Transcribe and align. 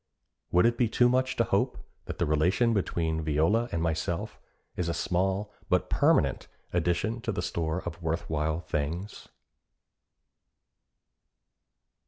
Would 0.49 0.65
it 0.65 0.79
be 0.79 0.89
too 0.89 1.07
much 1.07 1.35
to 1.35 1.43
hope 1.43 1.77
that 2.05 2.17
the 2.17 2.25
relation 2.25 2.73
between 2.73 3.21
Viola 3.21 3.69
and 3.71 3.83
myself 3.83 4.39
is 4.75 4.89
a 4.89 4.95
small 4.95 5.53
but 5.69 5.91
permanent 5.91 6.47
addition 6.73 7.21
to 7.21 7.31
the 7.31 7.43
store 7.43 7.83
of 7.83 8.01
worth 8.01 8.27
while 8.27 8.61
things? 8.61 9.27